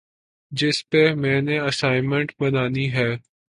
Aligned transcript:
جس 0.51 0.77
پہ 0.89 1.03
میں 1.13 1.41
نے 1.41 1.59
اسائنمنٹ 1.59 2.31
بنانی 2.39 2.91
ہے 2.93 3.09